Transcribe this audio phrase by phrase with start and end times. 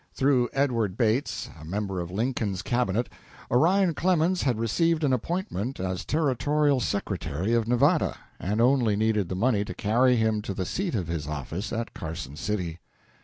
[0.15, 3.07] Through Edward Bates, a member of Lincoln's Cabinet,
[3.51, 9.35] Orion Clemens had received an appointment as territorial secretary of Nevada, and only needed the
[9.35, 12.79] money to carry him to the seat of his office at Carson City.